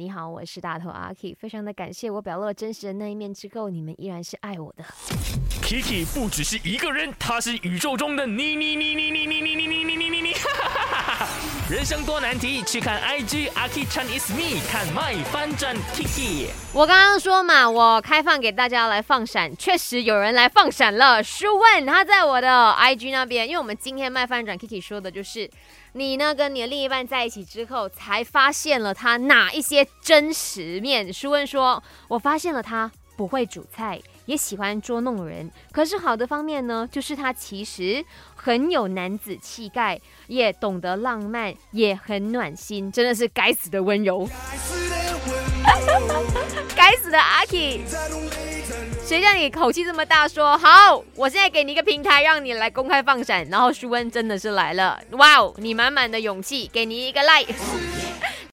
[0.00, 4.82] 你好我是大头阿 k 非常的感谢我表露了真实的那一面之后你们依然是爱我的。
[5.62, 9.19] Kiki 不只是一个人他是宇宙中的你你你你你
[11.70, 16.48] 人生多难题，去看 IG 阿 K Chinese Me，看麦翻转 Kiki。
[16.72, 21.22] 我刚刚说嘛，我开放给大家来放闪，确实有人来放闪了。
[21.22, 25.48] 舒问他在我的 IG 那边，因为我们今天麦翻转 Kiki 说的就是
[25.92, 31.12] 你呢跟你的另一半在一起之后，才发现了他哪一些真实面。
[31.12, 34.00] 舒问说，我发现了他不会煮菜。
[34.26, 38.04] 也喜欢捉弄人，可是好的方面呢，就是他其实
[38.36, 44.28] 很有男子气概，也懂得浪漫，也很暖心，真的是该死的温柔，
[46.76, 47.80] 该死的阿 K，
[49.04, 50.28] 谁叫你口气这么大？
[50.28, 57.52] 说好，我现在给你一个平台，让你来公开放闪，然后舒恩真的是来了，哇哦，你满满的勇气，给你一个 like。